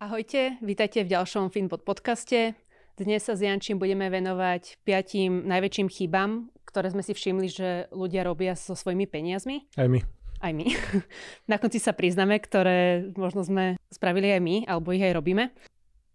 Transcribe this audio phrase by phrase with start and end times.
[0.00, 2.56] Ahojte, vítajte v ďalšom Finbot podcaste.
[2.96, 8.24] Dnes sa s Jančím budeme venovať piatim najväčším chybám, ktoré sme si všimli, že ľudia
[8.24, 9.68] robia so svojimi peniazmi.
[9.76, 10.00] Aj my.
[10.40, 10.72] Aj my.
[11.52, 15.52] Na konci sa priznáme, ktoré možno sme spravili aj my, alebo ich aj robíme.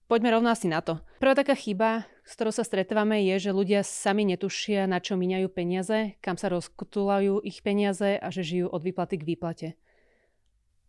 [0.09, 0.97] Poďme rovno asi na to.
[1.21, 5.45] Prvá taká chyba, s ktorou sa stretávame, je, že ľudia sami netušia, na čo míňajú
[5.53, 9.67] peniaze, kam sa rozkutulajú ich peniaze a že žijú od výplaty k výplate.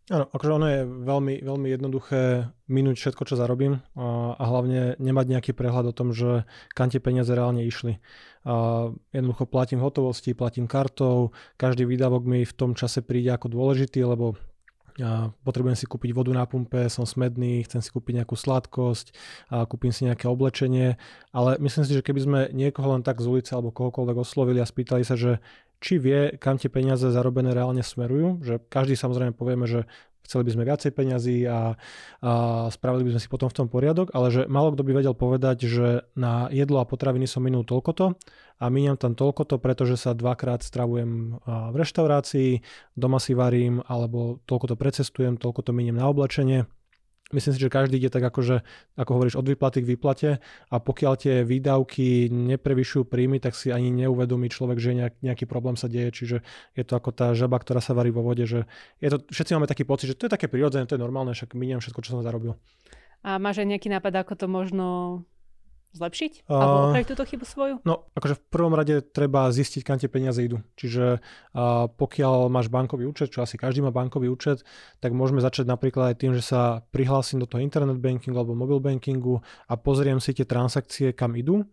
[0.07, 5.25] Áno, akože ono je veľmi, veľmi jednoduché minúť všetko, čo zarobím a, a hlavne nemať
[5.27, 7.99] nejaký prehľad o tom, že kam tie peniaze reálne išli.
[8.47, 13.99] A jednoducho platím hotovosti, platím kartou, každý výdavok mi v tom čase príde ako dôležitý,
[14.07, 14.39] lebo
[14.97, 19.13] a potrebujem si kúpiť vodu na pumpe, som smedný, chcem si kúpiť nejakú sladkosť,
[19.53, 20.97] a kúpim si nejaké oblečenie,
[21.29, 24.65] ale myslím si, že keby sme niekoho len tak z ulice alebo kohokoľvek oslovili a
[24.65, 25.37] spýtali sa, že
[25.77, 29.85] či vie, kam tie peniaze zarobené reálne smerujú, že každý samozrejme povieme, že
[30.27, 31.73] chceli by sme viacej peňazí a,
[32.21, 32.31] a
[32.67, 35.57] spravili by sme si potom v tom poriadok, ale že málo kto by vedel povedať,
[35.65, 35.87] že
[36.19, 38.19] na jedlo a potraviny som minul toľkoto
[38.59, 42.61] a miniam tam toľkoto, pretože sa dvakrát stravujem v reštaurácii,
[42.99, 46.67] doma si varím alebo toľkoto precestujem, toľkoto miniem na oblečenie
[47.35, 48.63] Myslím si, že každý ide tak akože,
[48.95, 50.29] ako hovoríš, od výplaty k výplate
[50.71, 55.75] a pokiaľ tie výdavky neprevyšujú príjmy, tak si ani neuvedomí človek, že nejak, nejaký problém
[55.75, 56.07] sa deje.
[56.15, 56.37] Čiže
[56.79, 58.63] je to ako tá žaba, ktorá sa varí vo vode, že
[59.03, 61.51] je to, všetci máme taký pocit, že to je také prirodzené, to je normálne, však
[61.51, 62.55] miniem všetko, čo som zarobil.
[63.27, 64.85] A máš aj nejaký nápad, ako to možno
[65.97, 66.45] zlepšiť?
[66.45, 67.75] Uh, Alebo opraviť túto chybu svoju?
[67.83, 70.61] No, akože v prvom rade treba zistiť, kam tie peniaze idú.
[70.77, 74.61] Čiže uh, pokiaľ máš bankový účet, čo asi každý má bankový účet,
[75.01, 78.79] tak môžeme začať napríklad aj tým, že sa prihlásim do toho internet bankingu alebo mobile
[78.79, 81.65] bankingu a pozriem si tie transakcie, kam idú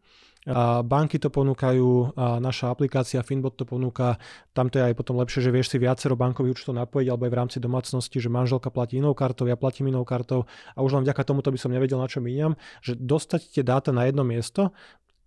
[0.84, 4.20] Banky to ponúkajú, naša aplikácia Finbot to ponúka,
[4.52, 7.32] tam to je aj potom lepšie, že vieš si viacero bankových účtov napojiť alebo aj
[7.32, 10.44] v rámci domácnosti, že manželka platí inou kartou, ja platím inou kartou.
[10.76, 13.88] A už len vďaka tomuto by som nevedel, na čo míňam, že dostať tie dáta
[13.88, 14.76] na jedno miesto,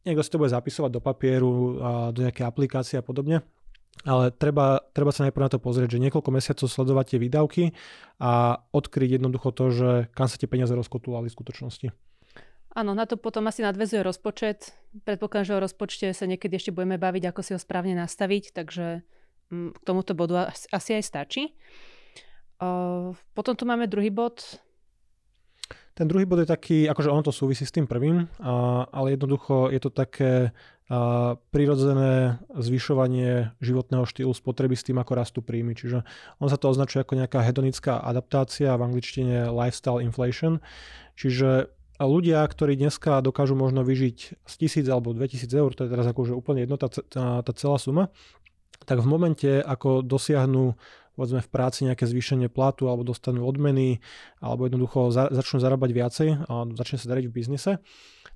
[0.05, 1.81] niekto si to bude zapisovať do papieru,
[2.13, 3.41] do nejakej aplikácie a podobne,
[4.05, 7.63] ale treba, treba sa najprv na to pozrieť, že niekoľko mesiacov sledovať tie výdavky
[8.21, 11.89] a odkryť jednoducho to, že kam sa tie peniaze rozkotulali v skutočnosti.
[12.77, 14.77] Áno, na to potom asi nadvezuje rozpočet.
[15.01, 19.01] Predpokladám, že o rozpočte sa niekedy ešte budeme baviť, ako si ho správne nastaviť, takže
[19.49, 21.57] mm, k tomuto bodu asi aj stačí.
[23.33, 24.61] Potom tu máme druhý bod.
[25.97, 28.29] Ten druhý bod je taký, akože ono to súvisí s tým prvým,
[28.93, 30.53] ale jednoducho je to také
[31.49, 35.73] prirodzené zvyšovanie životného štýlu spotreby s tým, ako rastú príjmy.
[35.73, 36.05] Čiže
[36.37, 40.61] on sa to označuje ako nejaká hedonická adaptácia, v angličtine lifestyle inflation.
[41.17, 41.73] Čiže
[42.05, 46.37] ľudia, ktorí dneska dokážu možno vyžiť z tisíc alebo 2000 eur, to je teraz akože
[46.37, 48.13] úplne jedno tá, tá, tá celá suma,
[48.85, 50.77] tak v momente, ako dosiahnu
[51.17, 54.05] povedzme v práci nejaké zvýšenie platu alebo dostanú odmeny
[54.37, 57.71] alebo jednoducho za, začnú zarábať viacej a začne sa dariť v biznise,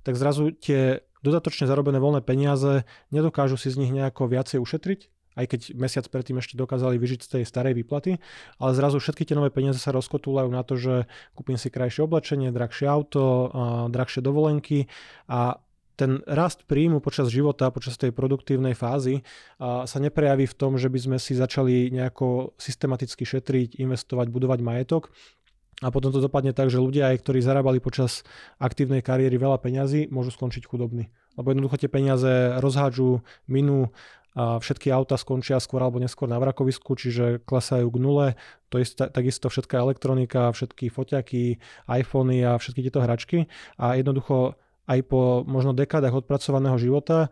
[0.02, 5.46] tak zrazu tie dodatočne zarobené voľné peniaze nedokážu si z nich nejako viacej ušetriť aj
[5.48, 8.20] keď mesiac predtým ešte dokázali vyžiť z tej starej výplaty,
[8.60, 12.52] ale zrazu všetky tie nové peniaze sa rozkotúľajú na to, že kúpim si krajšie oblečenie,
[12.52, 13.52] drahšie auto,
[13.88, 14.92] drahšie dovolenky
[15.32, 15.64] a
[16.00, 19.22] ten rast príjmu počas života, počas tej produktívnej fázy
[19.62, 25.14] sa neprejaví v tom, že by sme si začali nejako systematicky šetriť, investovať, budovať majetok,
[25.82, 28.22] a potom to dopadne tak, že ľudia, aj ktorí zarábali počas
[28.62, 31.10] aktívnej kariéry veľa peňazí, môžu skončiť chudobní.
[31.34, 33.90] Lebo jednoducho tie peniaze rozhádžu, minú
[34.32, 38.28] a všetky auta skončia skôr alebo neskôr na vrakovisku, čiže klesajú k nule.
[38.72, 41.60] To je takisto všetká elektronika, všetky foťaky,
[41.92, 43.52] iPhony a všetky tieto hračky.
[43.76, 44.56] A jednoducho
[44.88, 47.28] aj po možno dekádach odpracovaného života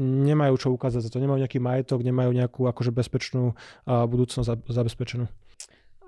[0.00, 3.54] nemajú čo ukázať za to, nemajú nejaký majetok, nemajú nejakú akože bezpečnú
[3.86, 5.28] budúcnosť zabezpečenú.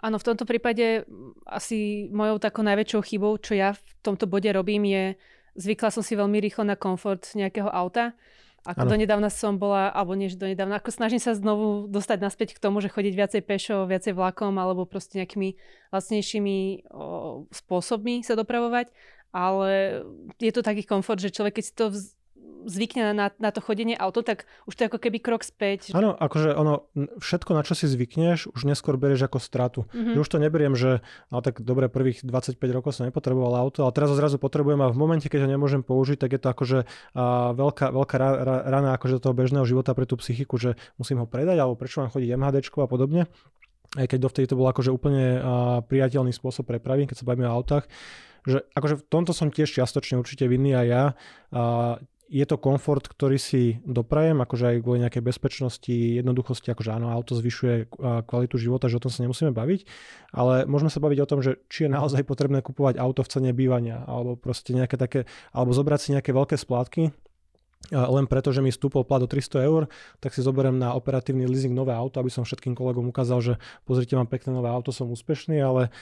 [0.05, 1.09] Áno, v tomto prípade
[1.49, 5.17] asi mojou takou najväčšou chybou, čo ja v tomto bode robím, je
[5.57, 8.13] zvykla som si veľmi rýchlo na komfort nejakého auta
[8.65, 8.91] ako ano.
[8.97, 12.81] donedávna som bola, alebo nie, že donedávna, ako snažím sa znovu dostať naspäť k tomu,
[12.81, 15.61] že chodiť viacej pešo, viacej vlakom, alebo proste nejakými
[15.93, 18.89] lacnejšími o, spôsobmi sa dopravovať.
[19.37, 20.01] Ale
[20.41, 22.17] je to taký komfort, že človek, keď si to vz-
[22.67, 25.93] zvykne na, na to chodenie auto, tak už to je ako keby krok späť.
[25.93, 26.89] Áno, akože ono,
[27.21, 29.81] všetko, na čo si zvykneš, už neskôr berieš ako stratu.
[29.93, 30.15] Mm-hmm.
[30.17, 33.93] Že už to neberiem, že no tak dobre, prvých 25 rokov som nepotreboval auto, ale
[33.95, 36.79] teraz ho zrazu potrebujem a v momente, keď ho nemôžem použiť, tak je to akože
[37.15, 41.23] a, veľká, veľká ra, ra, rana akože toho bežného života pre tú psychiku, že musím
[41.23, 43.25] ho predať, alebo prečo mám chodiť MHD a podobne
[43.95, 45.39] aj keď dovtedy to bol akože úplne
[45.87, 47.87] priateľný spôsob prepravy, keď sa bavíme o autách,
[48.45, 51.05] že akože v tomto som tiež čiastočne určite vinný aj ja.
[51.55, 51.63] A
[52.29, 57.37] je to komfort, ktorý si doprajem, akože aj kvôli nejakej bezpečnosti, jednoduchosti, akože áno, auto
[57.37, 57.93] zvyšuje
[58.25, 59.81] kvalitu života, že o tom sa nemusíme baviť,
[60.33, 63.51] ale môžeme sa baviť o tom, že či je naozaj potrebné kupovať auto v cene
[63.53, 67.13] bývania, alebo proste nejaké také, alebo zobrať si nejaké veľké splátky,
[67.93, 71.77] len preto, že mi stúpol plat do 300 eur, tak si zoberiem na operatívny leasing
[71.77, 73.55] nové auto, aby som všetkým kolegom ukázal, že
[73.85, 75.93] pozrite, mám pekné nové auto, som úspešný, ale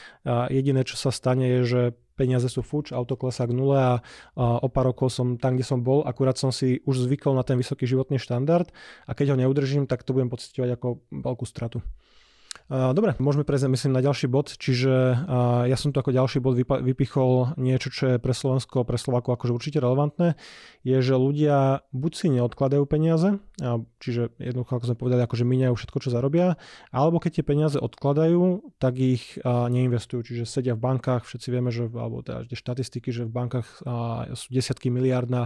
[0.47, 1.83] jediné, čo sa stane, je, že
[2.23, 3.99] peniaze sú fuč, auto klesá k nule a,
[4.39, 7.59] o pár rokov som tam, kde som bol, akurát som si už zvykol na ten
[7.59, 8.71] vysoký životný štandard
[9.11, 11.83] a keď ho neudržím, tak to budem pocitovať ako veľkú stratu.
[12.71, 14.93] Dobre, môžeme prejsť myslím na ďalší bod, čiže
[15.67, 19.53] ja som tu ako ďalší bod vypichol niečo, čo je pre Slovensko, pre Slováku akože
[19.53, 20.39] určite relevantné,
[20.87, 23.43] je, že ľudia buď si neodkladajú peniaze,
[24.01, 26.57] čiže jednoducho, ako sme povedali, akože miniajú všetko, čo zarobia,
[26.95, 31.91] alebo keď tie peniaze odkladajú, tak ich neinvestujú, čiže sedia v bankách, všetci vieme, že,
[31.93, 33.85] alebo teda tie štatistiky, že v bankách
[34.33, 35.43] sú desiatky miliárd na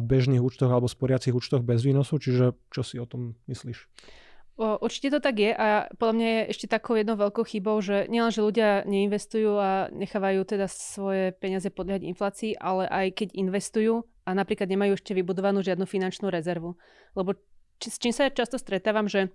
[0.00, 3.84] bežných účtoch alebo sporiacich účtoch bez výnosu, čiže čo si o tom myslíš?
[4.58, 8.34] Určite to tak je a podľa mňa je ešte takou jednou veľkou chybou, že nielen,
[8.34, 14.34] že ľudia neinvestujú a nechávajú teda svoje peniaze podliehať inflácii, ale aj keď investujú a
[14.34, 16.74] napríklad nemajú ešte vybudovanú žiadnu finančnú rezervu.
[17.14, 17.38] Lebo
[17.78, 19.30] či, s čím sa ja často stretávam, že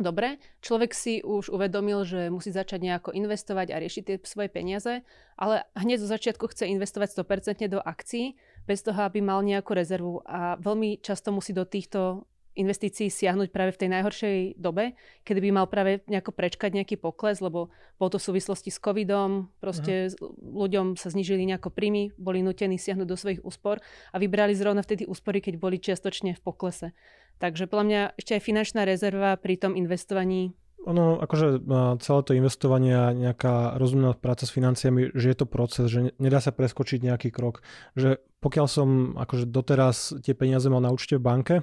[0.00, 5.04] Dobre, človek si už uvedomil, že musí začať nejako investovať a riešiť tie svoje peniaze,
[5.36, 8.32] ale hneď zo začiatku chce investovať 100% do akcií,
[8.64, 12.24] bez toho, aby mal nejakú rezervu a veľmi často musí do týchto
[12.54, 14.92] investícií siahnuť práve v tej najhoršej dobe,
[15.24, 19.48] kedy by mal práve nejako prečkať nejaký pokles, lebo bol to v súvislosti s covidom,
[19.58, 20.36] proste uh-huh.
[20.38, 23.80] ľuďom sa znižili nejako príjmy, boli nutení siahnuť do svojich úspor
[24.12, 26.92] a vybrali zrovna vtedy úspory, keď boli čiastočne v poklese.
[27.40, 31.62] Takže podľa mňa ešte aj finančná rezerva pri tom investovaní ono, akože
[32.02, 36.42] celé to investovanie a nejaká rozumná práca s financiami, že je to proces, že nedá
[36.42, 37.62] sa preskočiť nejaký krok.
[37.94, 41.54] Že pokiaľ som akože doteraz tie peniaze mal na účte v banke,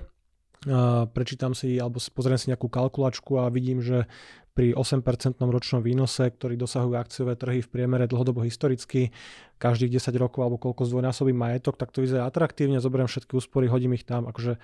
[1.15, 4.09] prečítam si alebo pozriem si nejakú kalkulačku a vidím, že
[4.57, 9.15] pri 8% ročnom výnose, ktorý dosahujú akciové trhy v priemere dlhodobo historicky,
[9.55, 13.95] každých 10 rokov alebo koľko zdvojnásobí majetok, tak to vyzerá atraktívne, zoberiem všetky úspory, hodím
[13.95, 14.59] ich tam, akože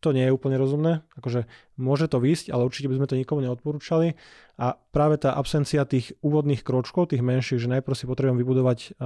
[0.00, 1.44] to nie je úplne rozumné, akože
[1.76, 4.16] môže to výsť, ale určite by sme to nikomu neodporúčali.
[4.56, 8.96] A práve tá absencia tých úvodných kročkov, tých menších, že najprv si potrebujem vybudovať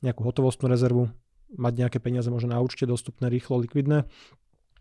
[0.00, 1.12] nejakú hotovostnú rezervu,
[1.52, 4.08] mať nejaké peniaze možno na účte dostupné, rýchlo, likvidné,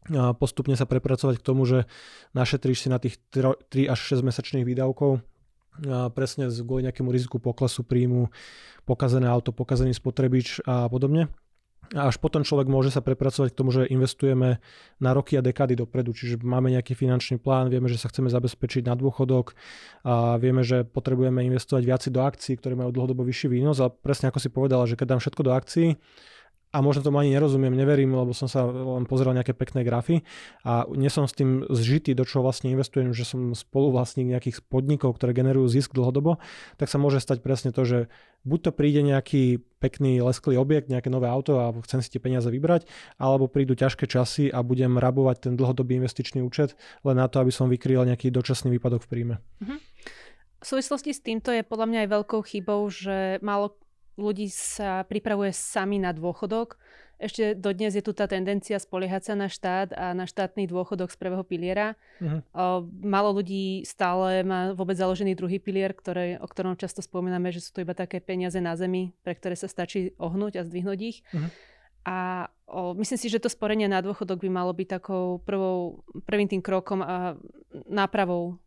[0.10, 1.86] a postupne sa prepracovať k tomu, že
[2.34, 5.22] našetríš si na tých 3 až 6 mesačných výdavkov
[5.88, 8.28] a presne kvôli nejakému riziku poklesu príjmu,
[8.84, 11.32] pokazené auto, pokazený spotrebič a podobne.
[11.92, 14.64] A až potom človek môže sa prepracovať k tomu, že investujeme
[15.04, 16.16] na roky a dekády dopredu.
[16.16, 19.52] Čiže máme nejaký finančný plán, vieme, že sa chceme zabezpečiť na dôchodok
[20.08, 23.84] a vieme, že potrebujeme investovať viac do akcií, ktoré majú dlhodobo vyšší výnos.
[23.84, 25.88] A presne ako si povedala, že keď dám všetko do akcií,
[26.72, 30.24] a možno tomu ani nerozumiem, neverím, lebo som sa len pozeral nejaké pekné grafy
[30.64, 35.20] a nie som s tým zžitý, do čoho vlastne investujem, že som spoluvlastník nejakých podnikov,
[35.20, 36.40] ktoré generujú zisk dlhodobo,
[36.80, 38.00] tak sa môže stať presne to, že
[38.48, 42.48] buď to príde nejaký pekný lesklý objekt, nejaké nové auto a chcem si tie peniaze
[42.48, 42.88] vybrať,
[43.20, 47.52] alebo prídu ťažké časy a budem rabovať ten dlhodobý investičný účet len na to, aby
[47.52, 49.36] som vykryl nejaký dočasný výpadok v príjme.
[49.60, 49.80] Mm-hmm.
[50.62, 53.81] V súvislosti s týmto je podľa mňa aj veľkou chybou, že málo
[54.20, 56.76] ľudí sa pripravuje sami na dôchodok.
[57.22, 61.22] Ešte dodnes je tu tá tendencia spoliehať sa na štát a na štátny dôchodok z
[61.22, 61.94] prvého piliera.
[62.18, 62.42] Uh-huh.
[62.50, 62.64] O,
[63.06, 67.78] málo ľudí stále má vôbec založený druhý pilier, ktoré, o ktorom často spomíname, že sú
[67.78, 71.22] to iba také peniaze na zemi, pre ktoré sa stačí ohnúť a zdvihnúť ich.
[71.30, 71.46] Uh-huh.
[72.10, 76.50] A o, myslím si, že to sporenie na dôchodok by malo byť takou prvou, prvým
[76.50, 77.38] tým krokom a
[77.86, 78.58] nápravou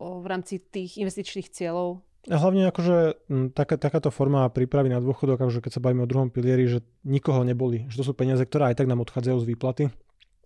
[0.00, 2.00] o, v rámci tých investičných cieľov
[2.30, 6.30] a hlavne akože taká, takáto forma prípravy na dôchodok, akože keď sa bavíme o druhom
[6.30, 9.84] pilieri, že nikoho neboli, že to sú peniaze, ktoré aj tak nám odchádzajú z výplaty,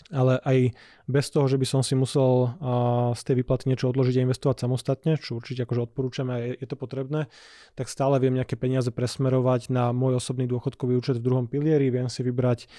[0.08, 0.72] ale aj
[1.04, 2.56] bez toho, že by som si musel
[3.12, 6.66] z tej výplaty niečo odložiť a investovať samostatne, čo určite akože odporúčame a je, je
[6.70, 7.28] to potrebné,
[7.76, 12.08] tak stále viem nejaké peniaze presmerovať na môj osobný dôchodkový účet v druhom pilieri, viem
[12.08, 12.72] si vybrať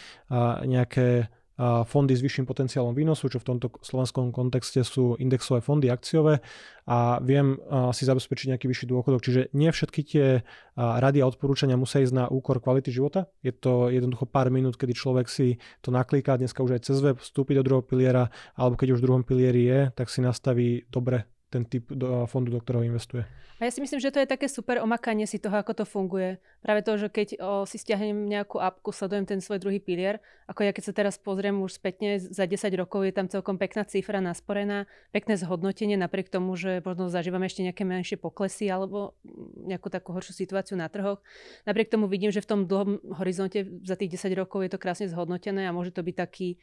[0.66, 6.40] nejaké fondy s vyšším potenciálom výnosu, čo v tomto slovenskom kontexte sú indexové fondy akciové
[6.86, 7.58] a viem
[7.92, 9.22] si zabezpečiť nejaký vyšší dôchodok.
[9.26, 10.46] Čiže nie všetky tie
[10.78, 13.26] rady a odporúčania musia ísť na úkor kvality života.
[13.42, 17.18] Je to jednoducho pár minút, kedy človek si to naklíka, dneska už aj cez web
[17.18, 21.26] vstúpi do druhého piliera, alebo keď už v druhom pilieri je, tak si nastaví dobre
[21.48, 23.24] ten typ do, fondu, do ktorého investuje.
[23.58, 26.38] A ja si myslím, že to je také super omakanie si toho, ako to funguje.
[26.62, 30.62] Práve to, že keď o, si stiahnem nejakú apku, sledujem ten svoj druhý pilier, ako
[30.62, 34.22] ja keď sa teraz pozriem už spätne, za 10 rokov je tam celkom pekná cifra
[34.22, 39.18] nasporená, pekné zhodnotenie, napriek tomu, že možno zažívame ešte nejaké menšie poklesy alebo
[39.66, 41.18] nejakú takú horšiu situáciu na trhoch.
[41.66, 45.10] Napriek tomu vidím, že v tom dlhom horizonte za tých 10 rokov je to krásne
[45.10, 46.62] zhodnotené a môže to byť taký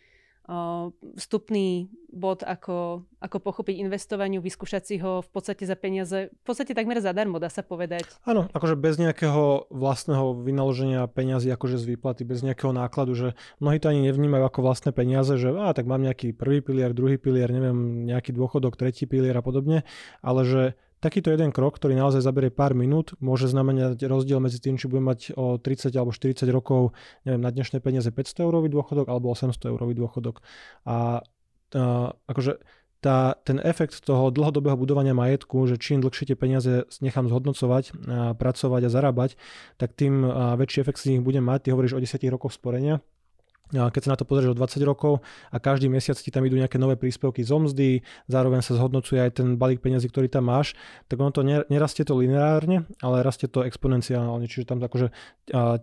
[1.17, 6.77] vstupný bod, ako, ako pochopiť investovaniu, vyskúšať si ho v podstate za peniaze, v podstate
[6.77, 8.07] takmer zadarmo, dá sa povedať.
[8.23, 13.83] Áno, akože bez nejakého vlastného vynaloženia peniazy, akože z výplaty, bez nejakého nákladu, že mnohí
[13.83, 17.51] to ani nevnímajú ako vlastné peniaze, že á, tak mám nejaký prvý pilier, druhý pilier,
[17.51, 19.83] neviem, nejaký dôchodok, tretí pilier a podobne,
[20.23, 20.63] ale že
[21.04, 25.12] Takýto jeden krok, ktorý naozaj zaberie pár minút, môže znamenať rozdiel medzi tým, či budem
[25.12, 26.96] mať o 30 alebo 40 rokov,
[27.28, 30.40] neviem, na dnešné peniaze 500 eurový dôchodok alebo 800 eurový dôchodok.
[30.88, 31.20] A,
[31.76, 31.84] a
[32.25, 32.56] akože
[33.04, 38.32] tá, ten efekt toho dlhodobého budovania majetku, že čím dlhšie tie peniaze nechám zhodnocovať, a
[38.32, 39.37] pracovať a zarábať,
[39.76, 40.25] tak tým
[40.56, 41.68] väčší efekt z nich budem mať.
[41.68, 43.04] Ty hovoríš o 10 rokoch sporenia
[43.73, 46.76] keď sa na to pozrieš o 20 rokov a každý mesiac ti tam idú nejaké
[46.76, 47.90] nové príspevky z omzdy,
[48.28, 50.76] zároveň sa zhodnocuje aj ten balík peniazy, ktorý tam máš,
[51.09, 54.47] tak ono to nerastie to lineárne, ale rastie to exponenciálne.
[54.47, 55.11] Čiže tam akože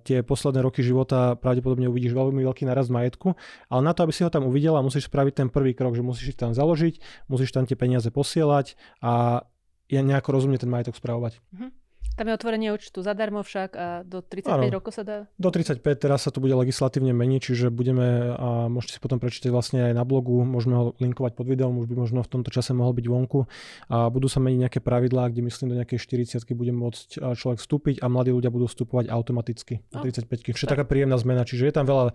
[0.07, 3.33] tie posledné roky života pravdepodobne uvidíš veľmi veľký narast majetku,
[3.67, 6.37] ale na to, aby si ho tam uvidela, musíš spraviť ten prvý krok, že musíš
[6.37, 9.43] ich tam založiť, musíš tam tie peniaze posielať a
[9.91, 11.43] nejako rozumne ten majetok spravovať.
[11.51, 11.80] Mm-hmm.
[12.15, 15.17] Tam je otvorenie účtu zadarmo však a do 35 ano, rokov sa dá?
[15.39, 19.49] Do 35, teraz sa to bude legislatívne meniť, čiže budeme, a môžete si potom prečítať
[19.49, 22.75] vlastne aj na blogu, môžeme ho linkovať pod videom, už by možno v tomto čase
[22.75, 23.47] mohol byť vonku
[23.89, 25.97] a budú sa meniť nejaké pravidlá, kde myslím do nejakej
[26.37, 30.83] 40 bude môcť človek vstúpiť a mladí ľudia budú vstupovať automaticky do 35 Čiže taká
[30.83, 32.11] príjemná zmena, čiže je tam veľa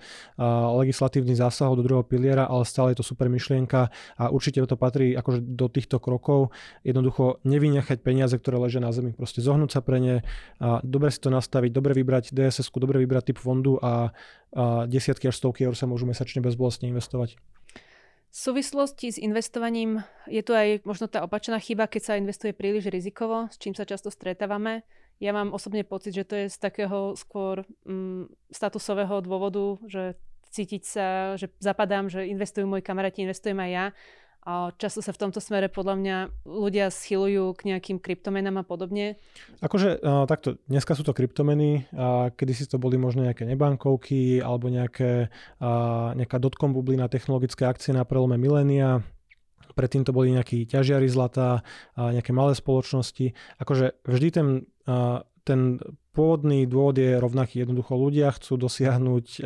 [0.76, 3.88] legislatívnych zásahov do druhého piliera, ale stále je to super myšlienka
[4.20, 6.52] a určite to patrí akože do týchto krokov.
[6.84, 10.22] Jednoducho nevynechať peniaze, ktoré ležia na zemi, proste zohnúť sa pre otvorene
[10.60, 14.12] a dobre si to nastaviť, dobre vybrať dss dobre vybrať typ fondu a,
[14.52, 17.40] a desiatky až stovky eur sa môžu mesačne bezbolestne investovať.
[18.26, 22.92] V súvislosti s investovaním je tu aj možno tá opačná chyba, keď sa investuje príliš
[22.92, 24.84] rizikovo, s čím sa často stretávame.
[25.16, 30.20] Ja mám osobne pocit, že to je z takého skôr mm, statusového dôvodu, že
[30.52, 31.06] cítiť sa,
[31.40, 33.86] že zapadám, že investujú moji kamaráti, investujem aj ja
[34.78, 39.18] často sa v tomto smere podľa mňa ľudia schylujú k nejakým kryptomenám a podobne.
[39.58, 44.70] Akože uh, takto, dneska sú to kryptomeny, a si to boli možno nejaké nebankovky alebo
[44.70, 45.28] nejaké,
[46.14, 49.02] nejaká dotcom bublina, technologické akcie na prelome milénia,
[49.76, 51.60] predtým to boli nejakí ťažiari zlata,
[51.98, 53.36] nejaké malé spoločnosti.
[53.60, 54.48] Akože vždy ten,
[55.44, 55.76] ten
[56.16, 57.60] pôvodný dôvod je rovnaký.
[57.60, 59.44] Jednoducho ľudia chcú dosiahnuť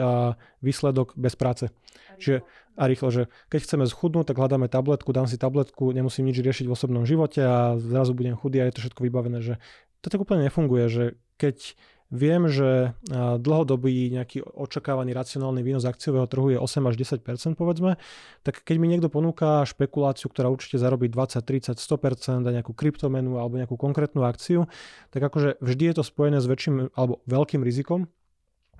[0.63, 1.75] výsledok bez práce.
[2.23, 2.47] Čiže
[2.81, 3.23] a rýchlo, že
[3.53, 7.45] keď chceme schudnúť, tak hľadáme tabletku, dám si tabletku, nemusím nič riešiť v osobnom živote
[7.45, 9.61] a zrazu budem chudý a je to všetko vybavené, že
[10.01, 11.05] to tak úplne nefunguje, že
[11.37, 11.77] keď
[12.11, 12.93] viem, že
[13.39, 17.97] dlhodobý nejaký očakávaný racionálny výnos akciového trhu je 8 až 10% povedzme,
[18.43, 23.39] tak keď mi niekto ponúka špekuláciu, ktorá určite zarobí 20, 30, 100 a nejakú kryptomenu
[23.39, 24.67] alebo nejakú konkrétnu akciu,
[25.15, 28.11] tak akože vždy je to spojené s väčším alebo veľkým rizikom,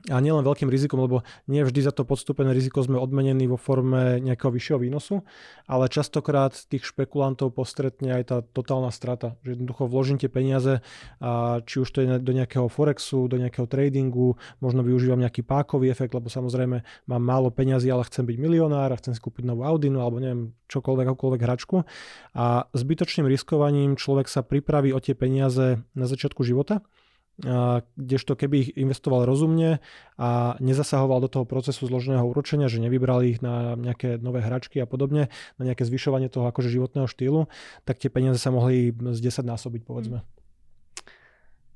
[0.09, 4.17] a nielen veľkým rizikom, lebo nie vždy za to podstúpené riziko sme odmenení vo forme
[4.25, 5.21] nejakého vyššieho výnosu,
[5.69, 10.81] ale častokrát tých špekulantov postretne aj tá totálna strata, že jednoducho vložím tie peniaze,
[11.21, 15.93] a či už to je do nejakého forexu, do nejakého tradingu, možno využívam nejaký pákový
[15.93, 16.81] efekt, lebo samozrejme
[17.11, 20.57] mám málo peňazí, ale chcem byť milionár a chcem si kúpiť novú Audinu alebo neviem
[20.71, 21.83] čokoľvek, akúkoľvek hračku.
[22.39, 26.81] A zbytočným riskovaním človek sa pripraví o tie peniaze na začiatku života
[27.97, 29.81] kdežto keby ich investoval rozumne
[30.21, 34.87] a nezasahoval do toho procesu zloženého úročenia, že nevybral ich na nejaké nové hračky a
[34.87, 37.49] podobne, na nejaké zvyšovanie toho akože životného štýlu,
[37.89, 40.23] tak tie peniaze sa mohli z 10 násobiť, povedzme.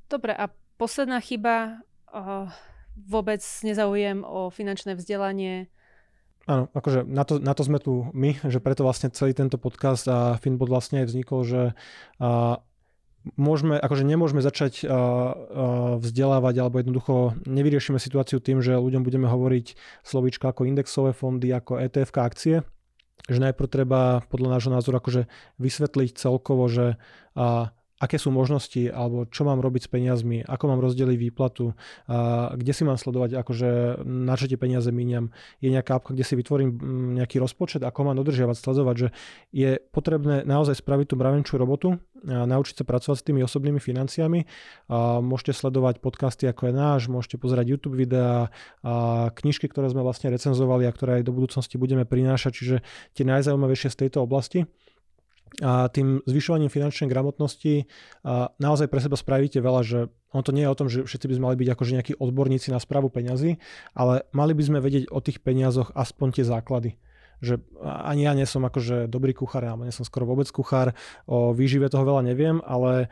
[0.05, 1.81] Dobre, a posledná chyba,
[2.95, 5.67] vôbec nezaujem o finančné vzdelanie,
[6.45, 10.05] Áno, akože na to, na to sme tu my, že preto vlastne celý tento podcast
[10.05, 11.61] a Finbot vlastne aj vznikol, že
[12.21, 12.61] a,
[13.33, 14.85] môžeme, akože nemôžeme začať
[15.97, 19.73] vzdelávať alebo jednoducho nevyriešime situáciu tým, že ľuďom budeme hovoriť
[20.05, 22.61] slovíčka ako indexové fondy, ako ETF akcie,
[23.25, 25.25] že najprv treba podľa nášho názoru akože
[25.57, 27.01] vysvetliť celkovo, že
[27.95, 31.71] aké sú možnosti, alebo čo mám robiť s peniazmi, ako mám rozdeliť výplatu,
[32.11, 33.69] a kde si mám sledovať, akože
[34.03, 35.31] na čo tie peniaze míňam.
[35.63, 39.07] Je nejaká apka, kde si vytvorím mm, nejaký rozpočet, ako mám dodržiavať, sledovať, že
[39.55, 44.49] je potrebné naozaj spraviť tú mravenčú robotu, a naučiť sa pracovať s tými osobnými financiami.
[44.89, 48.49] A môžete sledovať podcasty ako je náš, môžete pozerať YouTube videá,
[48.81, 52.75] a knižky, ktoré sme vlastne recenzovali a ktoré aj do budúcnosti budeme prinášať, čiže
[53.13, 54.65] tie najzaujímavejšie z tejto oblasti
[55.63, 57.87] a tým zvyšovaním finančnej gramotnosti
[58.27, 59.99] a naozaj pre seba spravíte veľa, že
[60.35, 62.75] on to nie je o tom, že všetci by sme mali byť akože nejakí odborníci
[62.75, 63.55] na správu peňazí,
[63.95, 66.99] ale mali by sme vedieť o tých peniazoch aspoň tie základy
[67.39, 70.95] že ani ja nie som akože dobrý kuchár, alebo nie som skoro vôbec kuchár,
[71.27, 73.09] o výžive toho veľa neviem, ale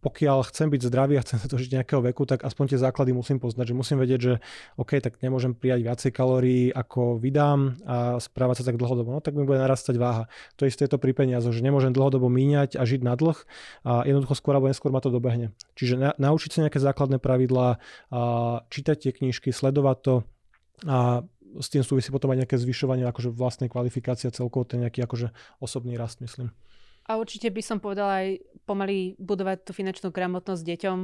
[0.00, 3.12] pokiaľ chcem byť zdravý a chcem sa to žiť nejakého veku, tak aspoň tie základy
[3.12, 4.34] musím poznať, že musím vedieť, že
[4.80, 9.36] OK, tak nemôžem prijať viacej kalórií, ako vydám a správať sa tak dlhodobo, no tak
[9.36, 10.24] mi bude narastať váha.
[10.56, 13.38] To isté je to pri peniazoch, že nemôžem dlhodobo míňať a žiť na dlh
[13.84, 15.52] a jednoducho skôr alebo neskôr ma to dobehne.
[15.76, 17.76] Čiže na, naučiť sa nejaké základné pravidlá,
[18.10, 18.20] a
[18.72, 20.14] čítať tie knižky, sledovať to
[20.88, 21.28] a
[21.58, 25.98] s tým súvisí potom aj nejaké zvyšovanie akože vlastnej kvalifikácie celkovo ten nejaký akože osobný
[25.98, 26.54] rast, myslím.
[27.10, 28.28] A určite by som povedala aj
[28.68, 30.98] pomaly budovať tú finančnú gramotnosť deťom,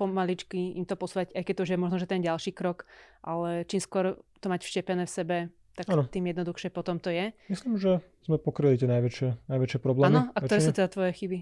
[0.00, 2.88] pomaličky im to posúvať, aj keď to už je možno, že ten ďalší krok,
[3.20, 5.36] ale čím skôr to mať vštepené v sebe,
[5.76, 6.08] tak ano.
[6.08, 7.32] tým jednoduchšie potom to je.
[7.48, 10.08] Myslím, že sme pokryli tie najväčšie, najväčšie problémy.
[10.08, 11.38] Áno, a ktoré sú teda tvoje chyby?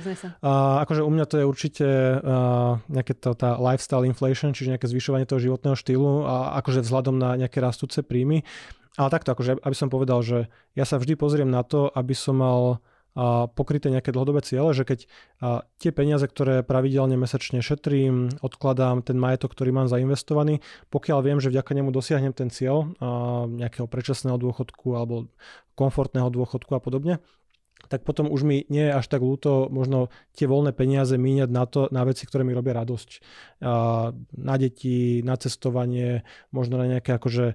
[0.00, 0.28] Sa.
[0.40, 4.88] A, akože u mňa to je určite uh, nejaké to, tá lifestyle inflation, čiže nejaké
[4.88, 8.46] zvyšovanie toho životného štýlu a akože vzhľadom na nejaké rastúce príjmy.
[8.96, 12.40] Ale takto, akože, aby som povedal, že ja sa vždy pozriem na to, aby som
[12.40, 12.80] mal
[13.12, 19.04] a pokryté nejaké dlhodobé ciele, že keď a, tie peniaze, ktoré pravidelne mesačne šetrím, odkladám
[19.04, 23.84] ten majetok, ktorý mám zainvestovaný, pokiaľ viem, že vďaka nemu dosiahnem ten cieľ a, nejakého
[23.84, 25.28] predčasného dôchodku alebo
[25.76, 27.20] komfortného dôchodku a podobne,
[27.88, 31.64] tak potom už mi nie je až tak ľúto možno tie voľné peniaze míňať na,
[31.66, 33.10] to, na veci, ktoré mi robia radosť.
[34.36, 37.54] Na deti, na cestovanie, možno na nejaké akože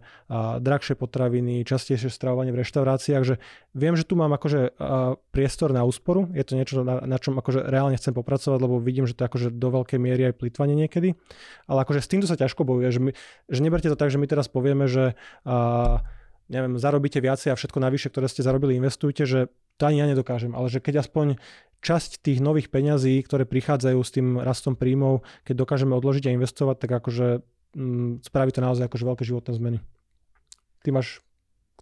[0.61, 3.35] drahšie potraviny, častejšie stravovanie v reštauráciách, že
[3.75, 4.77] viem, že tu mám akože
[5.35, 9.13] priestor na úsporu, je to niečo, na, čom akože reálne chcem popracovať, lebo vidím, že
[9.13, 11.13] to je akože do veľkej miery aj plýtvanie niekedy,
[11.67, 13.11] ale akože s týmto sa ťažko bojuje, že, my,
[13.51, 15.13] že neberte to tak, že my teraz povieme, že
[16.47, 20.57] neviem, zarobíte viacej a všetko navyše, ktoré ste zarobili, investujte, že to ani ja nedokážem,
[20.57, 21.37] ale že keď aspoň
[21.85, 26.75] časť tých nových peňazí, ktoré prichádzajú s tým rastom príjmov, keď dokážeme odložiť a investovať,
[26.81, 27.45] tak akože
[27.77, 29.77] mm, spraví to naozaj akože veľké životné zmeny.
[30.81, 31.21] Ty máš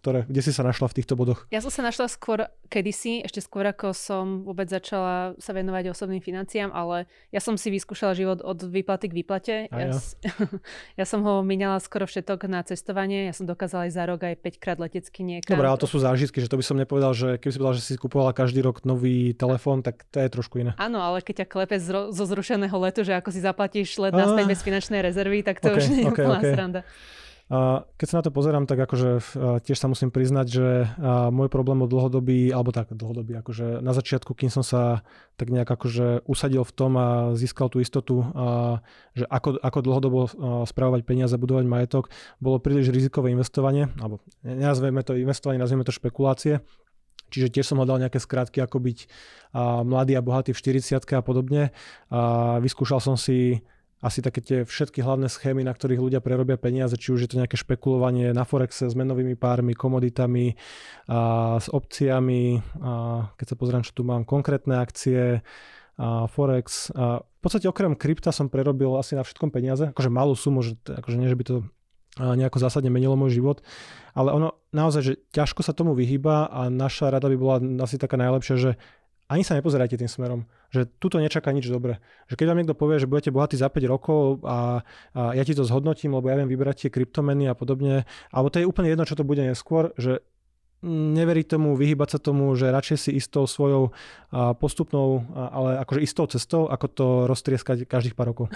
[0.06, 1.50] ktoré, kde si sa našla v týchto bodoch?
[1.50, 6.22] Ja som sa našla skôr kedysi, ešte skôr ako som vôbec začala sa venovať osobným
[6.22, 9.54] financiám, ale ja som si vyskúšala život od výplaty k výplate.
[9.66, 9.98] Ja, ja.
[11.02, 13.26] ja som ho minala skoro všetok na cestovanie.
[13.26, 15.58] Ja som dokázala aj za rok aj 5 krát letecky niekam.
[15.58, 17.82] Dobre, ale to sú zážitky, že to by som nepovedal, že keby si povedal, že
[17.82, 20.78] si kupovala každý rok nový telefón, tak to je trošku iné.
[20.78, 24.54] Áno, ale keď ťa klepe zo, zo zrušeného letu, že ako si zaplatíš let naspäť
[24.54, 26.54] bez finančnej rezervy, tak to okay, už nie je okay, úplná okay.
[26.54, 26.82] sranda.
[27.46, 30.90] Keď sa na to pozerám, tak akože tiež sa musím priznať, že
[31.30, 35.06] môj problém od dlhodobý, alebo tak dlhodobý, akože na začiatku, kým som sa
[35.38, 38.26] tak nejak akože usadil v tom a získal tú istotu,
[39.14, 40.20] že ako, ako dlhodobo
[40.66, 42.10] spravovať peniaze, budovať majetok,
[42.42, 46.66] bolo príliš rizikové investovanie, alebo nenazveme to investovanie, nazveme to špekulácie.
[47.26, 48.98] Čiže tiež som hľadal nejaké skratky, ako byť
[49.86, 51.74] mladý a bohatý v 40 a podobne.
[52.10, 53.66] A vyskúšal som si
[54.04, 57.40] asi také tie všetky hlavné schémy, na ktorých ľudia prerobia peniaze, či už je to
[57.40, 60.52] nejaké špekulovanie na Forexe s menovými pármi, komoditami,
[61.08, 62.90] a s opciami, a
[63.40, 65.40] keď sa pozriem, čo tu mám, konkrétne akcie,
[65.96, 66.92] a Forex.
[66.92, 70.76] A v podstate okrem krypta som prerobil asi na všetkom peniaze, akože malú sumu, že,
[70.84, 71.56] akože nie, že by to
[72.16, 73.60] nejako zásadne menilo môj život,
[74.16, 78.16] ale ono naozaj, že ťažko sa tomu vyhýba a naša rada by bola asi taká
[78.16, 78.70] najlepšia, že
[79.26, 81.98] ani sa nepozerajte tým smerom, že tuto nečaká nič dobré.
[82.30, 85.54] Že keď vám niekto povie, že budete bohatí za 5 rokov a, a ja ti
[85.54, 89.02] to zhodnotím, lebo ja viem vybrať tie kryptomeny a podobne, alebo to je úplne jedno,
[89.02, 90.22] čo to bude neskôr, že
[90.84, 93.96] neveriť tomu, vyhybať sa tomu, že radšej si istou svojou
[94.60, 98.46] postupnou, ale akože istou cestou, ako to roztrieskať každých pár rokov.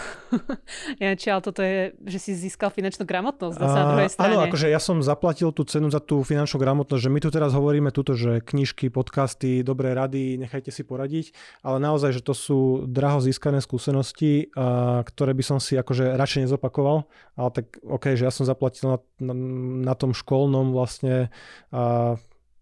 [1.03, 4.35] ja, či, ale toto je, že si získal finančnú gramotnosť na druhej strane.
[4.35, 7.55] Áno, akože ja som zaplatil tú cenu za tú finančnú gramotnosť, že my tu teraz
[7.57, 11.33] hovoríme tuto, že knižky, podcasty, dobré rady, nechajte si poradiť,
[11.65, 14.51] ale naozaj, že to sú draho získané skúsenosti,
[15.07, 17.07] ktoré by som si akože radšej nezopakoval,
[17.39, 19.35] ale tak OK, že ja som zaplatil na, na,
[19.91, 21.33] na tom školnom vlastne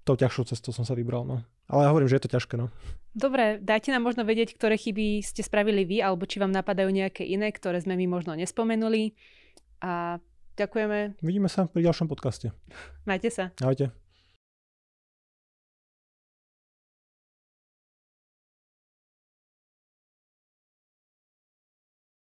[0.09, 1.29] tou ťažšou cestou som sa vybral.
[1.29, 1.45] No.
[1.69, 2.57] Ale ja hovorím, že je to ťažké.
[2.57, 2.73] No.
[3.13, 7.29] Dobre, dajte nám možno vedieť, ktoré chyby ste spravili vy, alebo či vám napadajú nejaké
[7.29, 9.13] iné, ktoré sme my možno nespomenuli.
[9.85, 10.17] A
[10.57, 11.21] ďakujeme.
[11.21, 12.57] Vidíme sa pri ďalšom podcaste.
[13.05, 13.53] Majte sa.
[13.61, 13.93] Ahojte.